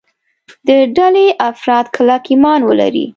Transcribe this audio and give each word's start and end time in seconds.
د 0.67 0.69
ډلې 0.97 1.27
افراد 1.49 1.85
کلک 1.95 2.23
ایمان 2.31 2.59
ولري. 2.69 3.05